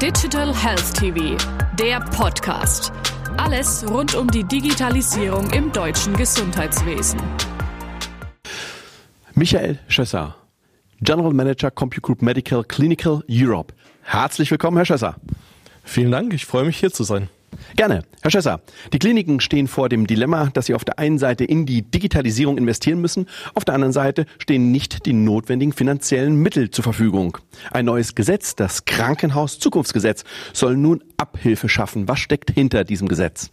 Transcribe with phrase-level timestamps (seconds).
[0.00, 1.36] Digital Health TV,
[1.78, 2.90] der Podcast.
[3.36, 7.20] Alles rund um die Digitalisierung im deutschen Gesundheitswesen.
[9.34, 10.36] Michael Schösser,
[11.02, 13.74] General Manager CompuGroup Medical Clinical Europe.
[14.00, 15.16] Herzlich willkommen, Herr Schösser.
[15.84, 17.28] Vielen Dank, ich freue mich hier zu sein.
[17.76, 18.04] Gerne.
[18.22, 18.60] Herr Schösser,
[18.92, 22.58] die Kliniken stehen vor dem Dilemma, dass sie auf der einen Seite in die Digitalisierung
[22.58, 27.38] investieren müssen, auf der anderen Seite stehen nicht die notwendigen finanziellen Mittel zur Verfügung.
[27.70, 32.08] Ein neues Gesetz, das Krankenhaus-Zukunftsgesetz, soll nun Abhilfe schaffen.
[32.08, 33.50] Was steckt hinter diesem Gesetz?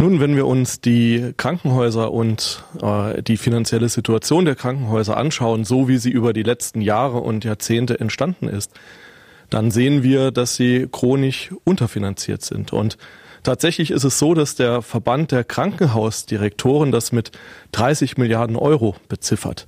[0.00, 5.88] Nun, wenn wir uns die Krankenhäuser und äh, die finanzielle Situation der Krankenhäuser anschauen, so
[5.88, 8.70] wie sie über die letzten Jahre und Jahrzehnte entstanden ist,
[9.50, 12.72] dann sehen wir, dass sie chronisch unterfinanziert sind.
[12.72, 12.98] Und
[13.42, 17.32] tatsächlich ist es so, dass der Verband der Krankenhausdirektoren das mit
[17.72, 19.66] 30 Milliarden Euro beziffert.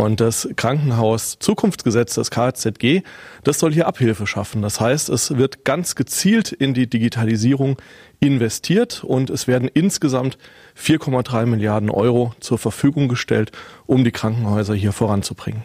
[0.00, 3.02] Und das Krankenhaus Zukunftsgesetz, das KZG,
[3.44, 4.62] das soll hier Abhilfe schaffen.
[4.62, 7.76] Das heißt, es wird ganz gezielt in die Digitalisierung
[8.18, 10.38] investiert und es werden insgesamt
[10.74, 13.52] 4,3 Milliarden Euro zur Verfügung gestellt,
[13.86, 15.64] um die Krankenhäuser hier voranzubringen.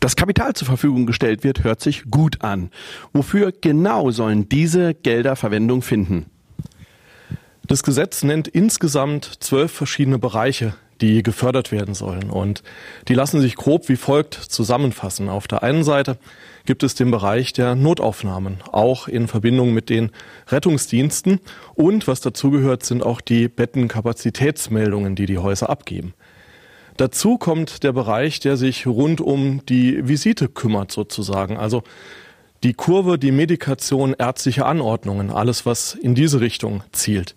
[0.00, 2.70] Das Kapital zur Verfügung gestellt wird, hört sich gut an.
[3.12, 6.26] Wofür genau sollen diese Gelder Verwendung finden?
[7.66, 12.30] Das Gesetz nennt insgesamt zwölf verschiedene Bereiche, die gefördert werden sollen.
[12.30, 12.62] Und
[13.08, 15.28] die lassen sich grob wie folgt zusammenfassen.
[15.28, 16.16] Auf der einen Seite
[16.64, 20.10] gibt es den Bereich der Notaufnahmen, auch in Verbindung mit den
[20.48, 21.40] Rettungsdiensten.
[21.74, 26.14] Und was dazugehört, sind auch die Bettenkapazitätsmeldungen, die die Häuser abgeben.
[26.98, 31.56] Dazu kommt der Bereich, der sich rund um die Visite kümmert sozusagen.
[31.56, 31.84] Also
[32.64, 37.36] die Kurve, die Medikation, ärztliche Anordnungen, alles was in diese Richtung zielt.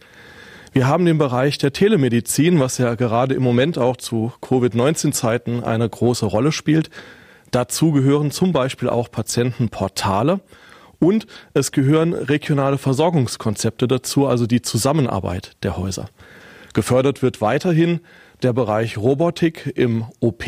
[0.73, 5.87] Wir haben den Bereich der Telemedizin, was ja gerade im Moment auch zu Covid-19-Zeiten eine
[5.87, 6.89] große Rolle spielt.
[7.51, 10.39] Dazu gehören zum Beispiel auch Patientenportale
[10.97, 16.09] und es gehören regionale Versorgungskonzepte dazu, also die Zusammenarbeit der Häuser.
[16.73, 17.99] Gefördert wird weiterhin
[18.41, 20.45] der Bereich Robotik im OP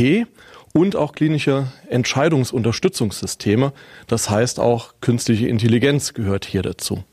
[0.73, 3.73] und auch klinische Entscheidungsunterstützungssysteme.
[4.07, 7.03] Das heißt auch künstliche Intelligenz gehört hier dazu.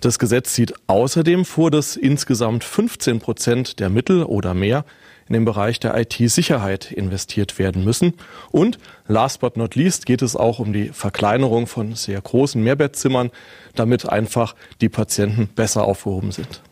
[0.00, 4.84] Das Gesetz sieht außerdem vor, dass insgesamt 15 Prozent der Mittel oder mehr
[5.28, 8.14] in den Bereich der IT-Sicherheit investiert werden müssen.
[8.50, 8.78] Und
[9.08, 13.30] last but not least geht es auch um die Verkleinerung von sehr großen Mehrbettzimmern,
[13.74, 16.62] damit einfach die Patienten besser aufgehoben sind.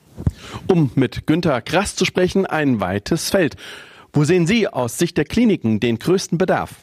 [0.66, 3.56] Um mit Günter Krass zu sprechen, ein weites Feld.
[4.12, 6.76] Wo sehen Sie aus Sicht der Kliniken den größten Bedarf?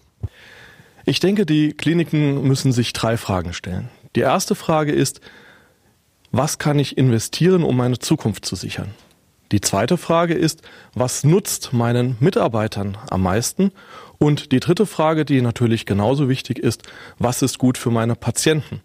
[1.06, 3.90] Ich denke, die Kliniken müssen sich drei Fragen stellen.
[4.16, 5.20] Die erste Frage ist,
[6.32, 8.92] was kann ich investieren, um meine Zukunft zu sichern?
[9.52, 10.64] Die zweite Frage ist,
[10.96, 13.72] was nutzt meinen Mitarbeitern am meisten?
[14.18, 16.84] Und die dritte Frage, die natürlich genauso wichtig ist,
[17.20, 18.82] was ist gut für meine Patienten?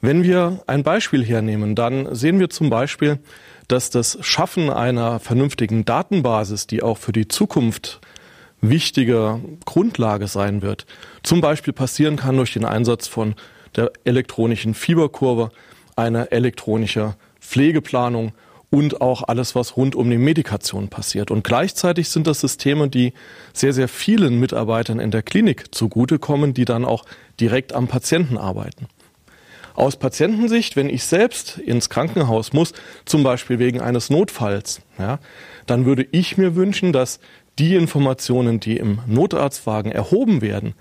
[0.00, 3.18] Wenn wir ein Beispiel hernehmen, dann sehen wir zum Beispiel,
[3.68, 8.00] dass das Schaffen einer vernünftigen Datenbasis, die auch für die Zukunft
[8.60, 10.86] wichtige Grundlage sein wird,
[11.22, 13.34] zum Beispiel passieren kann durch den Einsatz von
[13.76, 15.50] der elektronischen Fieberkurve,
[15.96, 18.32] eine elektronische Pflegeplanung
[18.70, 21.30] und auch alles, was rund um die Medikation passiert.
[21.30, 23.12] Und gleichzeitig sind das Systeme, die
[23.52, 27.04] sehr, sehr vielen Mitarbeitern in der Klinik zugutekommen, die dann auch
[27.38, 28.88] direkt am Patienten arbeiten.
[29.74, 32.72] Aus Patientensicht, wenn ich selbst ins Krankenhaus muss,
[33.04, 35.18] zum Beispiel wegen eines Notfalls, ja,
[35.66, 37.18] dann würde ich mir wünschen, dass
[37.58, 40.74] die Informationen, die im Notarztwagen erhoben werden,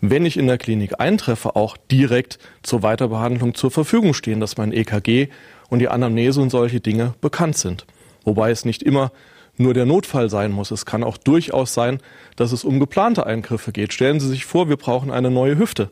[0.00, 4.72] wenn ich in der Klinik eintreffe, auch direkt zur Weiterbehandlung zur Verfügung stehen, dass mein
[4.72, 5.28] EKG
[5.68, 7.86] und die Anamnese und solche Dinge bekannt sind.
[8.24, 9.12] Wobei es nicht immer
[9.56, 10.70] nur der Notfall sein muss.
[10.70, 11.98] Es kann auch durchaus sein,
[12.36, 13.92] dass es um geplante Eingriffe geht.
[13.92, 15.90] Stellen Sie sich vor, wir brauchen eine neue Hüfte.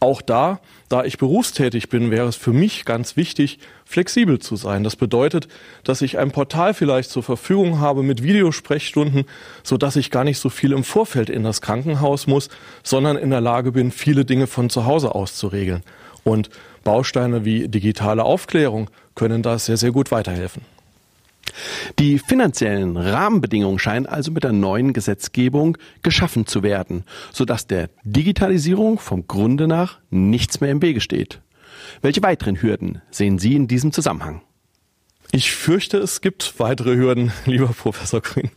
[0.00, 4.84] Auch da, da ich berufstätig bin, wäre es für mich ganz wichtig, flexibel zu sein.
[4.84, 5.48] Das bedeutet,
[5.82, 9.24] dass ich ein Portal vielleicht zur Verfügung habe mit Videosprechstunden,
[9.64, 12.48] so dass ich gar nicht so viel im Vorfeld in das Krankenhaus muss,
[12.84, 15.82] sondern in der Lage bin, viele Dinge von zu Hause aus zu regeln.
[16.22, 16.48] Und
[16.84, 20.62] Bausteine wie digitale Aufklärung können da sehr, sehr gut weiterhelfen.
[21.98, 28.98] Die finanziellen Rahmenbedingungen scheinen also mit der neuen Gesetzgebung geschaffen zu werden, sodass der Digitalisierung
[28.98, 31.40] vom Grunde nach nichts mehr im Wege steht.
[32.02, 34.42] Welche weiteren Hürden sehen Sie in diesem Zusammenhang?
[35.30, 38.50] Ich fürchte, es gibt weitere Hürden, lieber Professor Grün.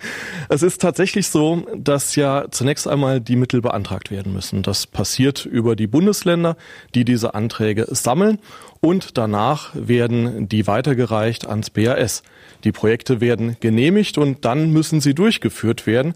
[0.48, 4.64] Es ist tatsächlich so, dass ja zunächst einmal die Mittel beantragt werden müssen.
[4.64, 6.56] Das passiert über die Bundesländer,
[6.96, 8.40] die diese Anträge sammeln
[8.80, 12.24] und danach werden die weitergereicht ans BAS.
[12.64, 16.14] Die Projekte werden genehmigt und dann müssen sie durchgeführt werden.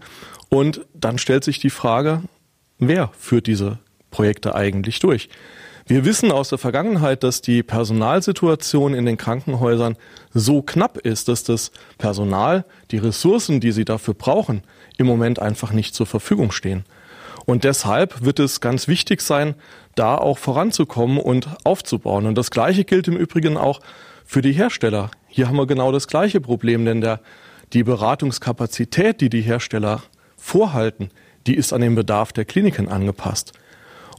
[0.48, 2.22] Und dann stellt sich die Frage,
[2.78, 3.78] wer führt diese
[4.10, 5.28] Projekte eigentlich durch?
[5.88, 9.96] Wir wissen aus der Vergangenheit, dass die Personalsituation in den Krankenhäusern
[10.34, 14.64] so knapp ist, dass das Personal, die Ressourcen, die sie dafür brauchen,
[14.96, 16.84] im Moment einfach nicht zur Verfügung stehen.
[17.44, 19.54] Und deshalb wird es ganz wichtig sein,
[19.94, 22.26] da auch voranzukommen und aufzubauen.
[22.26, 23.78] Und das Gleiche gilt im Übrigen auch
[24.24, 25.12] für die Hersteller.
[25.28, 27.20] Hier haben wir genau das gleiche Problem, denn der,
[27.72, 30.02] die Beratungskapazität, die die Hersteller
[30.36, 31.10] vorhalten,
[31.46, 33.52] die ist an den Bedarf der Kliniken angepasst.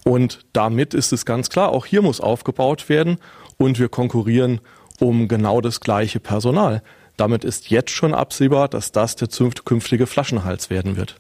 [0.08, 3.18] Und damit ist es ganz klar, auch hier muss aufgebaut werden
[3.58, 4.62] und wir konkurrieren
[5.02, 6.82] um genau das gleiche Personal.
[7.18, 9.28] Damit ist jetzt schon absehbar, dass das der
[9.66, 11.20] künftige Flaschenhals werden wird.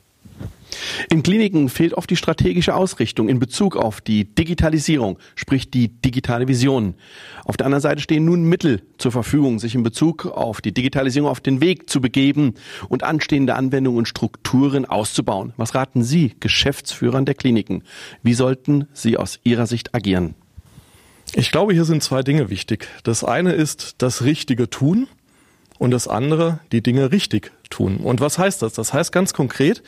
[1.10, 6.48] In Kliniken fehlt oft die strategische Ausrichtung in Bezug auf die Digitalisierung, sprich die digitale
[6.48, 6.96] Vision.
[7.46, 11.30] Auf der anderen Seite stehen nun Mittel zur Verfügung, sich in Bezug auf die Digitalisierung
[11.30, 12.56] auf den Weg zu begeben
[12.90, 15.54] und anstehende Anwendungen und Strukturen auszubauen.
[15.58, 17.84] Was raten Sie Geschäftsführern der Kliniken?
[18.24, 20.36] Wie sollten sie aus Ihrer Sicht agieren?
[21.34, 22.88] Ich glaube, hier sind zwei Dinge wichtig.
[23.04, 25.08] Das eine ist das richtige Tun
[25.78, 27.98] und das andere die Dinge richtig tun.
[27.98, 28.74] Und was heißt das?
[28.74, 29.84] Das heißt ganz konkret,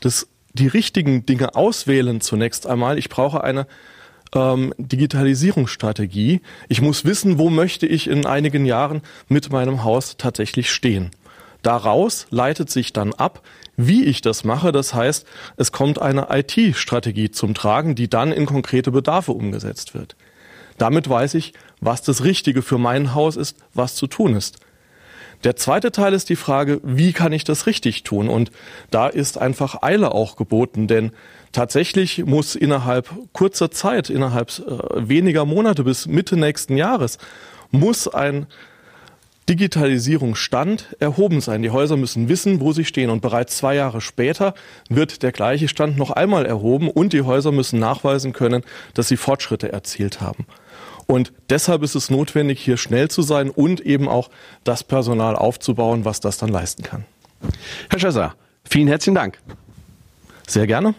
[0.00, 2.98] dass die richtigen Dinge auswählen zunächst einmal.
[2.98, 3.66] Ich brauche eine
[4.34, 6.40] ähm, Digitalisierungsstrategie.
[6.68, 11.10] Ich muss wissen, wo möchte ich in einigen Jahren mit meinem Haus tatsächlich stehen.
[11.62, 13.42] Daraus leitet sich dann ab,
[13.76, 14.72] wie ich das mache.
[14.72, 15.26] Das heißt,
[15.56, 20.16] es kommt eine IT-Strategie zum Tragen, die dann in konkrete Bedarfe umgesetzt wird.
[20.78, 24.58] Damit weiß ich, was das Richtige für mein Haus ist, was zu tun ist.
[25.44, 28.28] Der zweite Teil ist die Frage, wie kann ich das richtig tun?
[28.28, 28.50] Und
[28.90, 31.12] da ist einfach Eile auch geboten, denn
[31.52, 37.18] tatsächlich muss innerhalb kurzer Zeit, innerhalb äh, weniger Monate bis Mitte nächsten Jahres,
[37.70, 38.46] muss ein
[39.48, 41.62] Digitalisierungsstand erhoben sein.
[41.62, 43.10] Die Häuser müssen wissen, wo sie stehen.
[43.10, 44.54] Und bereits zwei Jahre später
[44.88, 49.16] wird der gleiche Stand noch einmal erhoben und die Häuser müssen nachweisen können, dass sie
[49.16, 50.46] Fortschritte erzielt haben.
[51.06, 54.30] Und deshalb ist es notwendig, hier schnell zu sein und eben auch
[54.64, 57.04] das Personal aufzubauen, was das dann leisten kann.
[57.90, 59.38] Herr Schösser, vielen herzlichen Dank.
[60.46, 60.94] Sehr gerne.